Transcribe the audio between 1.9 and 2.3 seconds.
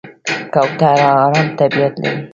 لري.